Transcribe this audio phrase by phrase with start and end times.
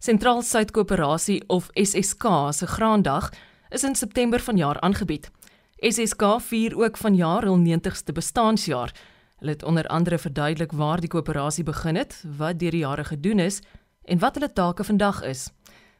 [0.00, 2.24] Sentraal Suid Koöperasie of SSK
[2.56, 3.26] se graandag
[3.68, 5.26] is in September vanjaar aangebied.
[5.76, 8.94] SSK vier ook vanjaar hul 90ste bestaanjaar.
[9.38, 13.44] Hulle het onder andere verduidelik waar die koöperasie begin het, wat deur die jare gedoen
[13.44, 13.60] is
[14.04, 15.50] en wat hulle take vandag is.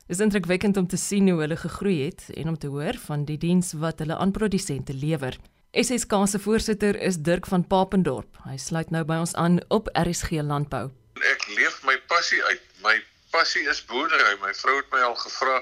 [0.07, 3.29] Dit is indrukwekkend om te sien hoe hulle gegroei het en om te hoor van
[3.29, 5.37] die diens wat hulle aan produsente lewer.
[5.77, 8.41] SSK se voorsitter is Dirk van Papendorp.
[8.49, 10.89] Hy sluit nou by ons aan op RSG Landbou.
[11.21, 12.65] Ek leef my passie uit.
[12.81, 12.97] My
[13.31, 14.37] passie is boerdery.
[14.43, 15.61] My vrou het my al gevra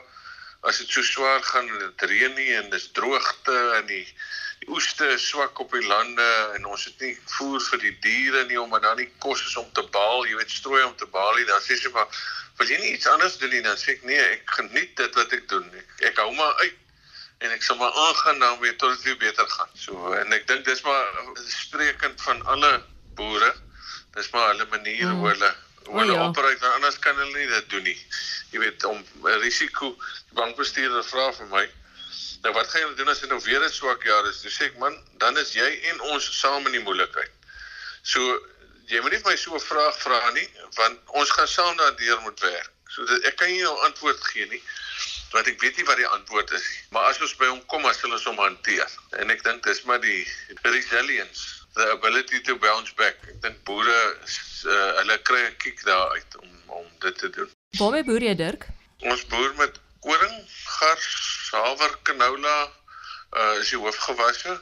[0.66, 4.06] as dit so swaar gaan en dit reën nie en dis droogte en die
[4.59, 6.26] die oeste is swak op die lande
[6.56, 9.68] en ons het nie voer vir die diere nie omdat daar nie kos is om
[9.76, 11.46] te baal, jy weet strooi om te baal nie.
[11.46, 12.09] Dan sê sy maar,
[12.59, 15.32] "Wil jy nie iets anders doen nie?" Dan sê ek, "Nee, ek geniet dit wat
[15.32, 15.70] ek doen.
[15.78, 16.74] Ek, ek hou maar uit
[17.38, 20.46] en ek sal maar aangaan dan weer tot dit weer beter gaan." So en ek
[20.46, 21.06] dink dis maar
[21.46, 22.82] sprekend van alle
[23.14, 23.54] boere.
[24.14, 25.20] Dis maar hulle manier mm.
[25.20, 25.54] hoe hulle
[25.92, 26.28] hulle oh, ja.
[26.28, 27.98] operate, anders kan hulle nie dit doen nie.
[28.52, 29.05] Jy weet om
[29.42, 29.96] risiko
[30.37, 31.66] bankbestuurder vra vir my
[32.43, 34.40] Nou wat gaan julle doen as dit nou weer 'n swak jaar is?
[34.43, 37.32] Dis sê ek man, dan is jy en ons saam in die moeilikheid.
[38.02, 38.21] So
[38.87, 42.40] jy moet nie my so 'n vraag vra nie, want ons gaan saam daardeur moet
[42.40, 42.71] werk.
[42.88, 44.62] So dit, ek kan nie jou antwoord gee nie,
[45.32, 46.84] want ek weet nie wat die antwoord is nie.
[46.90, 48.88] Maar as ons by hom kom, as hulle ons om hanteer.
[49.18, 50.23] En ek dink dis maar die
[50.62, 53.18] resilience, the ability to bounce back.
[53.29, 57.51] Ek dink boere uh, hulle kry 'n kick daar uit om om dit te doen.
[57.78, 58.66] Waarmee boer jy, Dirk?
[58.98, 62.59] Ons boer met koring, gars, haver, canola
[63.37, 64.60] uh is die hoofgewasse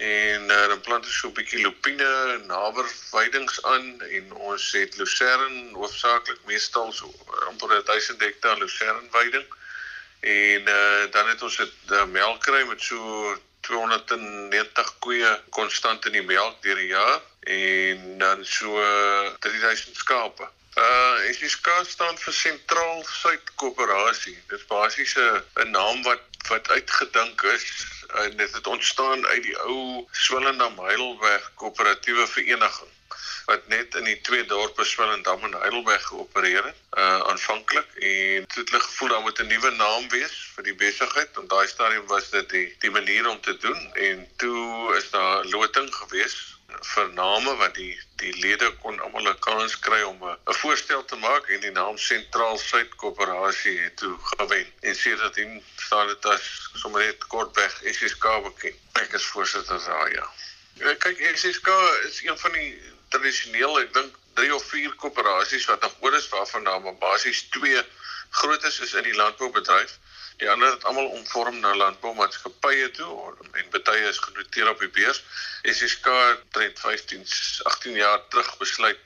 [0.00, 4.70] en uh, dan plant ons so 'n bietjie lupine en haver veidings aan en ons
[4.72, 7.12] het lucern hoofsaaklik meestal so
[7.48, 9.46] amper 1000 hektaar lucern veiding
[10.20, 13.36] en uh dan het ons het uh, melkkry met so
[13.70, 17.20] 290 koeie konstant in die melk deur die jaar
[17.56, 18.80] en dan so
[19.46, 24.36] 3000 skape Uh SSK staan vir Sentraal Suid Koöperasie.
[24.48, 27.66] Dit is basies 'n naam wat wat uitgedink is
[28.22, 32.92] en dit het ontstaan uit die ou Swellendam Heidelberg Koöperatiewe Vereniging
[33.50, 38.56] wat net in die twee dorpe Swellendam en Heidelberg geopereer het uh aanvanklik en het
[38.60, 42.30] hulle gevoel daar moet 'n nuwe naam wees vir die besigheid en daai stadium was
[42.30, 46.60] dit die die manier om te doen en toe is daar loting geweest
[46.94, 51.16] vir name wat die die lede kon almal 'n kans kry om 'n voorstel te
[51.16, 54.66] maak en die naam Sentraal Suid Koöperasie het toe gewen.
[54.80, 58.78] En sedert dit staan dit as sommer net kortweg SSK bekend.
[58.92, 60.26] Ek is voorsitter daar ja.
[60.72, 60.94] ja.
[60.94, 61.68] Kyk SSK
[62.08, 62.70] is een van die
[63.14, 67.42] tradisioneel ek dink 3 of 4 koöperasies wat nog oor is waarvan daar maar basies
[67.56, 67.84] 2
[68.30, 69.98] grootes is in die landboubedryf.
[70.40, 73.10] Die ander het almal omvorm na landboumaatskappye toe
[73.52, 75.22] en baie is genoteer op die beurs.
[75.62, 76.06] SSK
[76.56, 77.26] het 15
[77.72, 79.00] 18 jaar terug besluit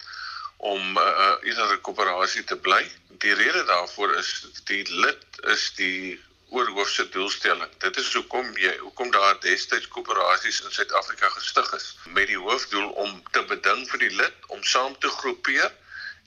[0.56, 2.84] om 'n uh, uh, eerder koöperasie te bly.
[3.24, 4.30] Die rede daarvoor is
[4.64, 5.26] die lid
[5.56, 6.22] is die
[6.54, 7.70] oorhoofse doelstelling.
[7.82, 11.88] Dit is hoekom jy hoekom daar destyds koöperasies in Suid-Afrika gestig is
[12.18, 15.72] met die hoofdoel om te beding vir die lid om saam te groepeer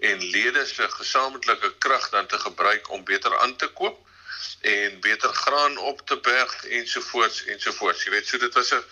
[0.09, 4.03] en lede se gesamentlike krag dan te gebruik om beter aan te koop
[4.61, 8.03] en beter graan op te berg ensovoorts ensovoorts.
[8.03, 8.83] Jy weet, so dit was 'n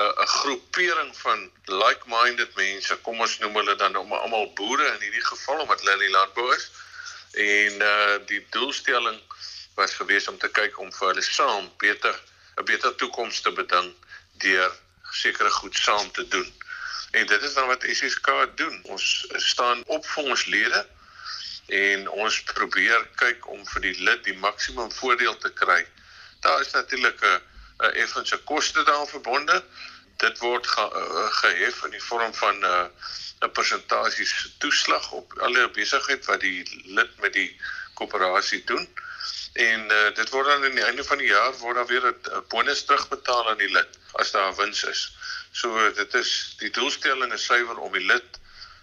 [0.00, 2.96] 'n groepering van like-minded mense.
[2.96, 6.16] Kom ons noem hulle dan nou almal boere in hierdie geval omdat hulle in die
[6.16, 6.70] landbou is.
[7.32, 9.20] En uh die doelstelling
[9.74, 12.14] was gewees om te kyk om vir hulle saam beter
[12.58, 13.94] 'n beter toekoms te beding
[14.44, 14.72] deur
[15.10, 16.52] sekere goed saam te doen.
[17.12, 18.80] En dit is dan wat SSK doen.
[18.82, 20.86] Ons staan op vir ons lede
[21.66, 25.86] en ons probeer kyk om vir die lid die maksimum voordeel te kry.
[26.40, 27.40] Daar is natuurlik 'n
[27.82, 29.64] 'n effense koste daaraan verbonde.
[30.16, 32.86] Dit word ge, uh, gehef in die vorm van 'n uh,
[33.42, 34.26] 'n persentasie
[34.58, 37.60] toeslag op alle besigheid wat die lid met die
[37.94, 38.88] koöperasie doen.
[39.52, 42.44] En uh, dit word dan aan die einde van die jaar word daar weer 'n
[42.48, 45.02] bonus terugbetaal aan die lid as daar wins is.
[45.52, 48.40] So dit is die doelstelling is suiwer om die lid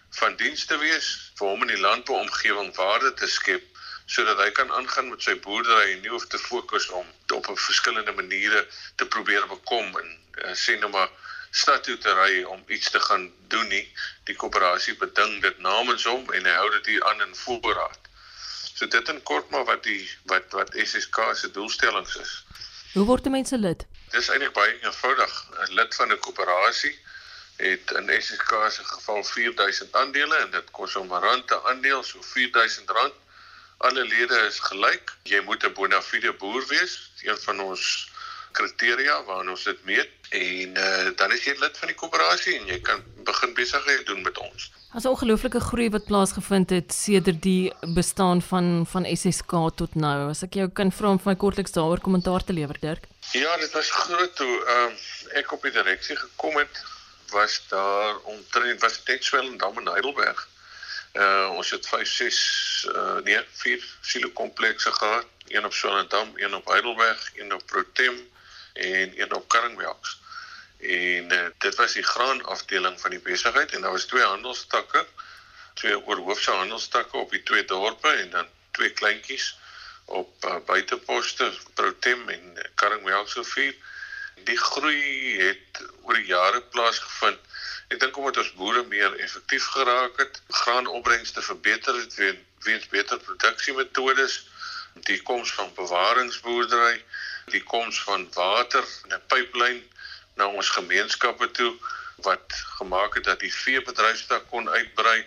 [0.10, 3.66] van diens te wees vir hom in die landbouomgewing waarde te skep
[4.06, 7.58] sodat hy kan aangaan met sy boerdery en nie hoef te fokus om op 'n
[7.66, 10.10] verskillende maniere te probeer bekom en
[10.46, 11.10] uh, sê nou maar
[11.52, 13.86] stad toe te ry om iets te gaan doen nie
[14.30, 18.09] die koöperasie beding dit namens hom en hy hou dit hier aan in voorraad.
[18.80, 22.30] So dit in kort maar wat die wat wat SSK se doelstellings is.
[22.94, 23.82] Hoe word mense lid?
[24.14, 25.34] Dis eintlik baie eenvoudig.
[25.66, 26.94] 'n Lid van 'n koöperasie
[27.58, 32.04] het in SSK se geval 4000 aandele en dit kos hom 'n rand per aandeel,
[32.04, 33.14] so 4000 rand.
[33.78, 35.12] Alle lede is gelyk.
[35.24, 37.84] Jy moet 'n bona fide boer wees, een van ons
[38.52, 42.68] kriteria waarna ons dit meet en uh, dan is jy lid van die koöperasie en
[42.70, 44.70] jy kan begin besigheid doen met ons.
[44.94, 50.30] As 'n ongelooflike groei wat plaasgevind het sedert die bestaan van van SSK tot nou.
[50.30, 53.06] As ek jou kan vra om vir my kortliks daaroor kommentaar te lewer, Dirk.
[53.32, 56.82] Ja, dit was groot toe uh, ek op die direksie gekom het,
[57.32, 60.48] was daar omtrent was net Swellendam en Heidelberg.
[61.14, 66.56] Uh ons het 5 6 uh nee, 4 silo komplekse gehad, een op Swellendam, een
[66.56, 68.18] op Heidelberg, een op Protem
[68.80, 70.20] en een op Karringwelks.
[70.80, 75.06] En uh, dit was die graanafdeling van die besigheid en daar was twee handelstakke,
[75.74, 79.58] twee oorhoofse handelstakke op die twee dorpe en dan twee kleintjies
[80.06, 83.76] op uh, buiteposte Protem en Karringwelksrivier.
[84.44, 87.40] Die groei het oor die jare plaasgevind.
[87.90, 92.16] Ek dink omdat ons boere meer effektief geraak het, graanopbrengste verbeter het
[92.64, 94.40] weens beter produksiemetodes,
[95.10, 97.04] die koms van bewaringsboerdery,
[97.52, 99.82] die koms van water in 'n pyplyn
[100.36, 101.74] na ons gemeenskappe toe
[102.22, 105.26] wat gemaak het dat die veebedryfstak kon uitbrei.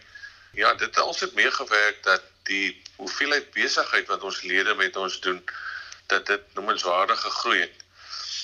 [0.52, 5.44] Ja, dit het alsit meegewerk dat die hoeveelheid besigheid wat ons lede met ons doen
[6.06, 7.76] dat dit noemenswaardig gegroei het.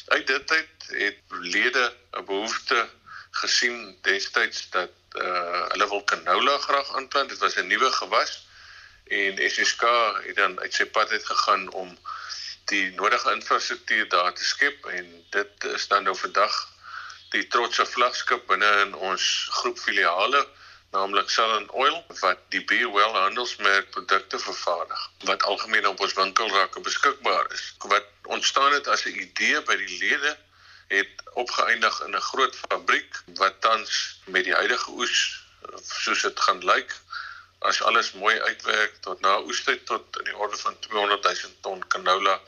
[0.07, 2.89] Uit dit uit het lede 'n behoefte
[3.31, 7.29] gesien destyds dat uh hulle wil canola graag aanplant.
[7.29, 8.47] Dit was 'n nuwe gewas
[9.05, 9.83] en SSK
[10.27, 11.99] het dan uit sy pad uit gegaan om
[12.69, 16.57] die nodige infrastruktuur daar te skep en dit is dan nou vandag
[17.35, 19.25] die trotse vlaggenskap binne in ons
[19.61, 20.47] groep filiale
[20.93, 26.81] naamlik Southern Oil wat die Be Well handelsmerk produkte vervaardig wat algemeen op ons winkelrakke
[26.81, 27.65] beskikbaar is.
[27.93, 28.07] Wat
[28.37, 30.37] ontstaan het as 'n idee by die lede
[30.89, 35.45] het opgeëindig in 'n groot fabriek wat tans met die huidige oes
[35.83, 36.97] soos dit gaan lyk
[37.59, 41.87] as alles mooi uitwerk tot na oestyd tot in die orde van 200 000 ton
[41.89, 42.41] canola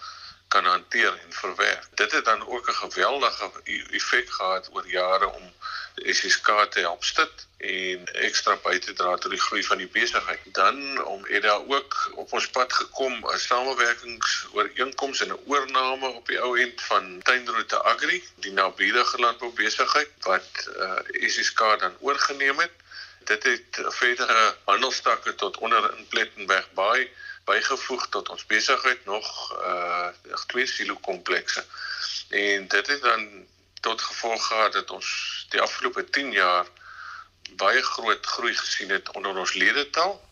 [0.51, 1.87] kan hanteer en verwerk.
[1.95, 3.51] Dit het dan ook 'n geweldige
[3.91, 5.53] effek gehad oor jare om
[5.95, 10.41] SSK te help stit en ekstra by te dra tot die groei van die besigheid.
[10.45, 16.27] Dan om het daar ook op ons pad gekom 'n samewerkingsooreenkoms en 'n oorname op
[16.27, 22.59] die ou end van Tuinroete Agri, die naburige landboubesigheid wat uh, eh, SSK dan oorgeneem
[22.59, 22.73] het.
[23.31, 27.13] Dit het verdere handelstakke tot onder in Plettenberg Bay
[27.45, 29.29] bygevoeg tot ons besigheid nog
[29.63, 30.09] uh
[30.47, 31.65] twee silo komplekse.
[32.29, 33.47] En dit het dan
[33.81, 35.09] tot gevolg gehad dat ons
[35.49, 36.67] die afgelope 10 jaar
[37.63, 40.30] baie groot groei gesien het onder ons ledetal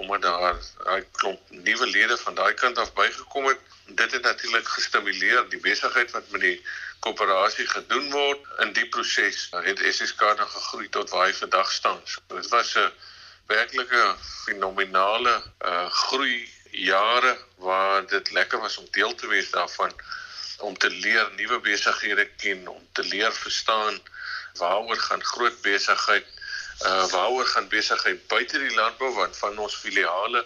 [0.00, 0.56] omdat daar
[0.94, 3.60] 'n klomp nuwe lede van daai kant af bygekom het.
[3.86, 6.58] Dit het natuurlik gestimuleer die besigheid wat met die
[7.00, 8.40] koöperasie gedoen word.
[8.64, 12.00] In die proses het SSK dan gegroei tot waar hy vandag staan.
[12.04, 12.92] So, dit was 'n
[13.46, 14.14] werklike
[14.44, 16.38] fenominale uh groei
[16.70, 19.92] jare waar dit lekker was om deel te wees daarvan
[20.58, 24.00] om te leer nuwe besighede ken, om te leer verstaan
[24.58, 26.26] waaroor gaan groot besigheid,
[26.86, 30.44] uh waaroor gaan besigheid buite die landbou want van ons filiale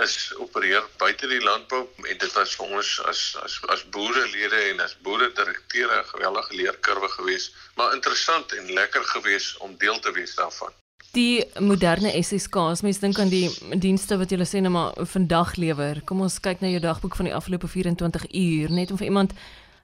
[0.00, 4.80] is opereer buite die landbou en dit was vir ons as as as boerelede en
[4.80, 10.12] as boere direkteure 'n geweldige leerkurwe geweest, maar interessant en lekker geweest om deel te
[10.12, 10.72] wees daarvan.
[11.12, 16.00] Die moderne SSK's, mens dink aan die dienste wat julle sê net maar vandag lewer.
[16.04, 19.32] Kom ons kyk na jou dagboek van die afgelope 24 uur, net om vir iemand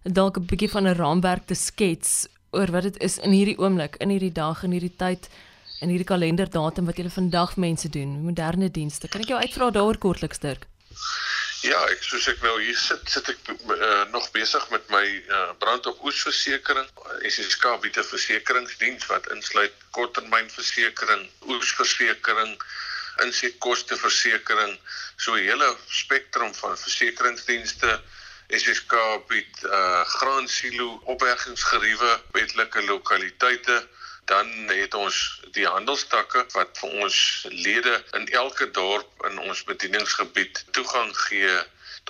[0.02, 3.96] dalk 'n bietjie van 'n raamwerk te skets oor wat dit is in hierdie oomblik,
[3.96, 5.28] in hierdie dag en hierdie tyd
[5.80, 9.08] en hierdie kalenderdatum wat julle vandag mense doen, moderne dienste.
[9.08, 10.66] Kan ek jou uitvra daaroor kortliks, Dirk?
[11.66, 15.48] Ja, ek soos ek nou hier sit, sit ek uh, nog besig met my uh,
[15.62, 16.86] brand op oesversekering.
[17.26, 22.54] SSK bied 'n versekeringsdiens wat insluit korttermynversekering, oesversekering,
[23.26, 24.78] insetkosteversekering,
[25.16, 28.00] so 'n hele spektrum van versekeringsdienste.
[28.54, 28.94] SSK
[29.28, 33.82] bied uh, graansilo opbergingsgeriewe, wetlike lokaliteite
[34.28, 35.18] dan het ons
[35.56, 37.18] die handelstakke wat vir ons
[37.50, 41.54] lede in elke dorp in ons bedieningsgebied toegang gee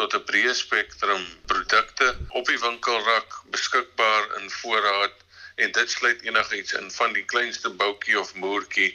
[0.00, 2.08] tot 'n breë spektrum produkte.
[2.40, 5.14] Op die winkelrak beskikbaar in voorraad
[5.62, 8.90] en dit sluit enigiets in van die kleinste boutjie of moertjie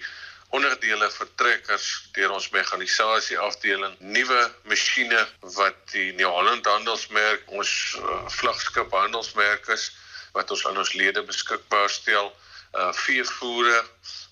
[0.54, 5.26] onderdele vir trekkers deur ons mekanisasie afdeling nuwe masjiene
[5.58, 9.90] wat die New-Holland handelsmerk ons uh, vlaggenskap handelsmerk is
[10.36, 12.32] wat ons aan ons lede beskikbaar stel
[12.74, 13.84] uh veevoere.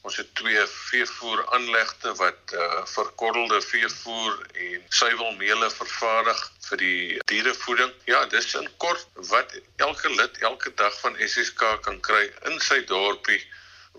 [0.01, 7.93] Ons het twee veevoer aanlegte wat uh verkorrelde veevoer en suiwelmeele vervaardig vir die dierevoeding.
[8.09, 12.81] Ja, dis in kort wat elke lid elke dag van SSK kan kry in sy
[12.85, 13.41] dorpie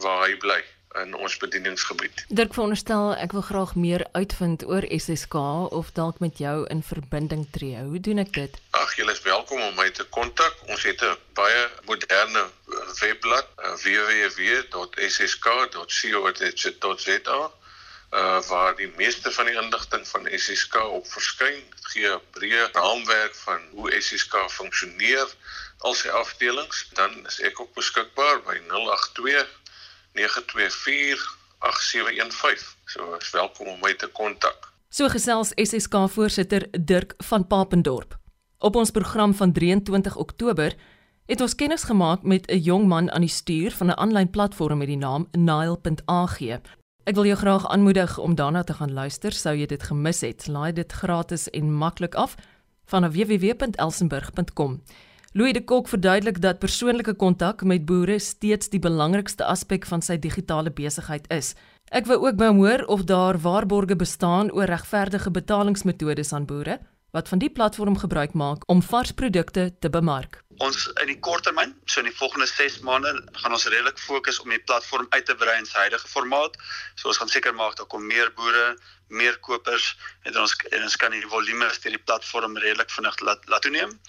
[0.02, 0.62] waar hy bly.
[1.00, 2.24] In ons bedieningsgebied.
[2.28, 5.34] Dirk veronderstel ek wil graag meer uitvind oor SSK
[5.78, 7.78] of dalk met jou in verbinding tree.
[7.88, 8.52] Hoe doen ek dit?
[8.70, 10.54] Ag, jy is welkom om my te kontak.
[10.68, 12.44] Ons het 'n baie moderne
[13.00, 14.80] webblad, uh, www.ssk.co.za
[18.12, 21.62] uh waar die meeste van die inligting van SSK op verskyn.
[21.76, 25.28] Dit gee 'n breë raamwerk van hoe SSK funksioneer
[25.78, 26.88] al sy afdelings.
[26.92, 29.48] Dan is ek ook beskikbaar by 082
[30.12, 32.76] 924 8715.
[32.84, 34.72] So is welkom om my te kontak.
[34.88, 38.18] So gesels SSK voorsitter Dirk van Papendorp.
[38.58, 40.74] Op ons program van 23 Oktober
[41.26, 44.78] het ons kennis gemaak met 'n jong man aan die stuur van 'n aanlyn platform
[44.78, 46.40] met die naam Nile.ag.
[47.04, 50.46] Ek wil jou graag aanmoedig om daarna te gaan luister sou jy dit gemis het.
[50.46, 52.34] Laai dit gratis en maklik af
[52.84, 54.82] van www.elsenburg.com.
[55.34, 60.18] Louis de Kok verduidelik dat persoonlike kontak met boere steeds die belangrikste aspek van sy
[60.20, 61.54] digitale besigheid is.
[61.88, 66.76] Ek wou ook by hom hoor of daar waarborge bestaan oor regverdige betalingsmetodes aan boere
[67.16, 70.38] wat van die platform gebruik maak om vars produkte te bemark.
[70.60, 74.52] Ons in die korttermyn, so in die volgende 6 maande, gaan ons redelik fokus om
[74.52, 76.60] die platform uit te brei in sy huidige formaat.
[76.96, 78.76] So ons gaan seker maak dat kom meer boere,
[79.08, 79.94] meer kopers
[80.28, 84.00] en ons en ons kan die volume deur die platform redelik vinnig laat laat toeneem.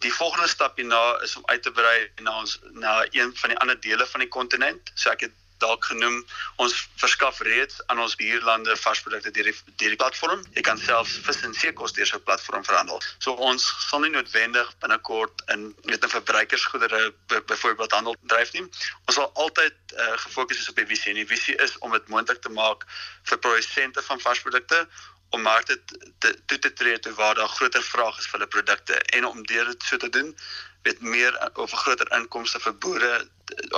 [0.00, 3.58] Die volgende stap hierna is om uit te brei na ons na een van die
[3.58, 4.92] ander dele van die kontinent.
[4.94, 6.22] So ek het dalk genoem
[6.62, 10.42] ons verskaf reeds aan ons buurlande varsprodukte deur die deur die platform.
[10.56, 13.02] Jy kan selfs vis en seekos deur so 'n platform verhandel.
[13.18, 17.12] So ons sal nie noodwendig binnekort in weet 'n verbruikersgoedere
[17.52, 18.64] byvoorbeeld handel dryf nie.
[19.06, 21.10] Ons sal altyd uh, gefokus is op die visie.
[21.12, 22.86] En die visie is om dit moontlik te maak
[23.22, 24.88] vir produsente van varsprodukte
[25.30, 25.78] om markte
[26.18, 29.46] te toe te tree toe waar daar groter vraag is vir hulle produkte en om
[29.52, 30.34] deur dit so te doen
[30.82, 33.14] weet meer of groter inkomste vir boere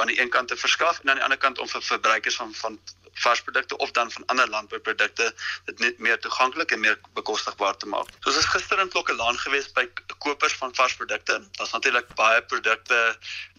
[0.01, 2.55] aan die een kant te verskaf en aan die ander kant om vir verbruikers van
[2.55, 2.81] van
[3.15, 8.09] varsprodukte of dan van ander landbouprodukte dit net meer toeganklik en meer bekostigbaar te maak.
[8.21, 9.87] So ons is gister in Klokkelaan gewees by
[10.19, 11.41] kopers van varsprodukte.
[11.59, 13.01] Daar's natuurlik baie produkte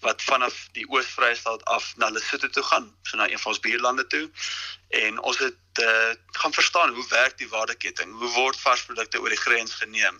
[0.06, 4.08] wat vanaf die Oos-Vrystaat af na Lesotho toe gaan, so na een van ons buurlande
[4.08, 4.30] toe.
[4.94, 8.12] En ons het uh, gaan verstaan hoe werk die waardeketting?
[8.20, 10.20] Hoe word varsprodukte oor die grens geneem?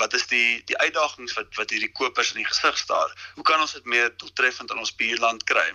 [0.00, 3.12] Wat is die die uitdagings wat wat hierdie kopers in die gesig staar?
[3.34, 5.66] Hoe kan ons dit meer doeltreffend in ons buurland kry?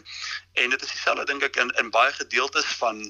[0.53, 3.03] En dit is dieselfde dink ek in in baie gedeeltes van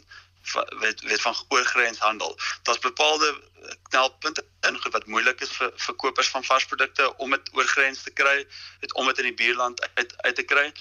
[0.79, 2.37] weet weet van oorgrenshandel.
[2.63, 3.41] Daar's bepaalde
[3.89, 8.47] knelpunte in wat moeilik is vir verkopers van varsprodukte om dit oor grens te kry,
[8.79, 10.71] dit om dit in die buurland uit uit te kry.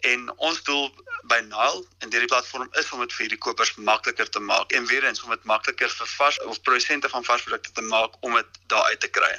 [0.00, 0.90] En ons doel
[1.30, 4.86] by Nile en hierdie platform is om dit vir die kopers makliker te maak en
[4.86, 8.60] weer eens om dit makliker vir vars of produsente van varsprodukte te maak om dit
[8.66, 9.32] daar uit te kry.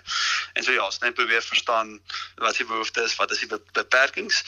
[0.54, 2.00] En so ja, ons net probeer verstaan
[2.36, 4.44] wat die behoeftes is, wat is die beperkings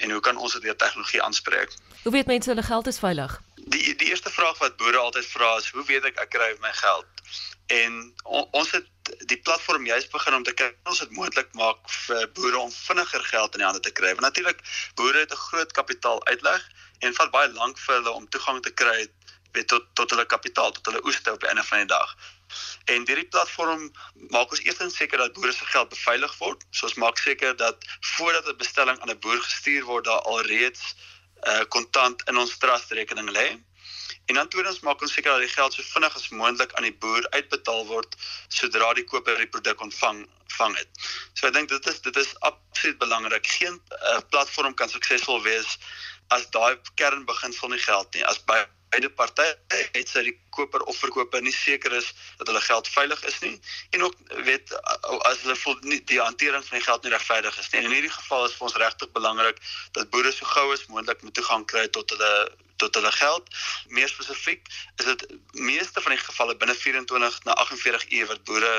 [0.00, 1.76] en hoe kan ons dit deur tegnologie aanspreek?
[2.02, 3.40] Hoe weet mense hulle geld is veilig?
[3.70, 6.72] Die die eerste vraag wat boere altyd vra is, hoe weet ek ek kry my
[6.82, 7.24] geld?
[7.70, 8.86] En on, ons het
[9.30, 13.24] die platform juist begin om te kyk ons dit moontlik maak vir boere om vinniger
[13.32, 14.10] geld in die hande te kry.
[14.16, 14.64] Want natuurlik
[14.98, 16.66] boere het 'n groot kapitaal uitleg
[17.06, 19.08] en vat baie lank vir hulle om toegang te kry
[19.52, 22.16] weet tot tot hulle kapitaal, tot hulle oeste op einde van die dag.
[22.84, 23.86] En hierdie platform
[24.34, 26.66] maak ons eers seker dat boere se geld beveilig word.
[26.70, 27.86] So ons maak seker dat
[28.16, 32.56] voordat 'n bestelling aan 'n boer gestuur word, daar alreeds 'n uh, kontant in ons
[32.58, 33.48] trust rekening lê.
[34.30, 36.96] En dan tweedens maak ons seker dat die geld so vinnig as moontlik aan die
[37.02, 38.16] boer uitbetaal word
[38.48, 40.22] sodra die koper die produk ontvang
[40.56, 40.90] vang het.
[41.34, 43.46] So ek dink dit is dit is absoluut belangrik.
[43.58, 45.78] Geen uh, platform kan suksesvol wees
[46.36, 48.26] as daai kernbeginsel nie geld nie.
[48.26, 49.46] As by beide partye
[49.94, 53.52] het sy die koper of verkoper nie seker is dat hulle geld veilig is nie
[53.96, 54.16] en ook
[54.48, 54.72] weet
[55.30, 57.80] as hulle voel nie die hantering van die geld nie regverdig is nie.
[57.80, 59.62] En in hierdie geval is vir ons regtig belangrik
[59.98, 62.32] dat boere so gou as moontlik moet toegang kry tot hulle
[62.82, 63.52] tot hulle geld.
[63.88, 68.72] Meer spesifiek is dit meeste van die gevalle binne 24 na 48 ure wat boere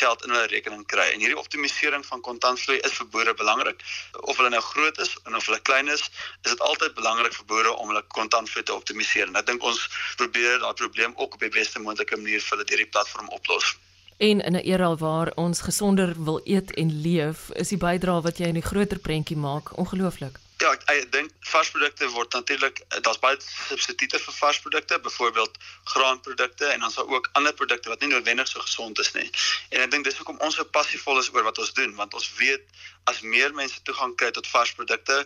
[0.00, 1.08] geld in hulle rekening kry.
[1.12, 3.84] En hierdie optimalisering van kontantvloei is vir boere belangrik.
[4.20, 6.02] Of hulle nou groot is of of hulle klein is,
[6.42, 9.28] is dit altyd belangrik vir boere om hulle kontantvloei te optimaliseer.
[9.28, 9.80] En ek dink ons
[10.20, 13.74] probeer daai probleem ook op die beste moontlike manier vir hulle deur die platform oplos.
[14.22, 18.38] En in 'n era waar ons gesonder wil eet en leef, is die bydrae wat
[18.38, 20.38] jy in die groter prentjie maak ongelooflik.
[20.62, 25.56] Ja, ek, ek dink varsprodukte word natuurlik daar's baie substituie vir varsprodukte, byvoorbeeld
[25.90, 29.26] graanprodukte en dan is daar ook ander produkte wat nie noodwendig so gesond is nie.
[29.74, 32.28] En ek dink dis hoekom ons so passievol is oor wat ons doen, want ons
[32.38, 32.62] weet
[33.10, 35.18] as meer mense toegang kry tot varsprodukte,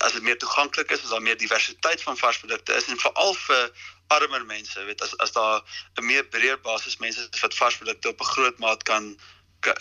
[0.00, 3.86] as dit meer toeganklik is, as daar meer diversiteit van varsprodukte is en veral vir
[4.18, 5.62] armer mense, weet as as daar
[6.02, 9.14] 'n meer breër basis mense wat varsprodukte op 'n groot maat kan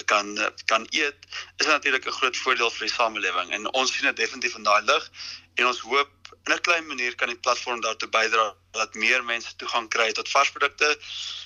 [0.05, 1.15] kan kan eet
[1.57, 4.81] is natuurlik 'n groot voordeel vir die samelewing en ons sien dit definitief in daai
[4.81, 5.09] lig
[5.55, 6.11] en ons hoop
[6.43, 10.29] in 'n klein manier kan die platform daartoe bydra dat meer mense toegang kry tot
[10.29, 10.99] varsprodukte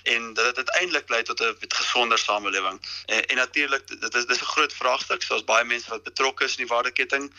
[0.04, 2.82] en dat dit uiteindelik lei tot 'n gesonder samelewing.
[3.06, 6.44] En, en natuurlik dit is dis 'n groot vraagstuk, so as baie mense wat betrokke
[6.44, 7.34] is in die waardeketting.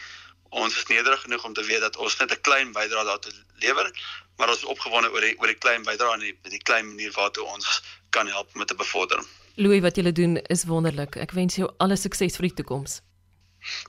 [0.49, 3.91] Ons is nederig genoeg om te weet dat ons net 'n klein bydrae daartoe lewer,
[4.37, 7.13] maar ons is opgewonde oor die oor die klein bydrae en die, die klein manier
[7.13, 9.25] waartoe ons kan help met te bevorder.
[9.59, 11.17] Louis, wat julle doen is wonderlik.
[11.19, 13.01] Ek wens jou alle sukses vir die toekoms.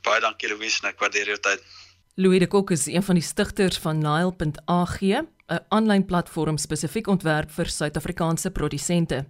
[0.02, 1.62] Baie dankie Louis, ek waardeer jou tyd.
[2.18, 5.28] Louis de Kok is een van die stigters van Nile.ag, 'n
[5.70, 9.26] aanlyn platform spesifiek ontwerp vir Suid-Afrikaanse produsente.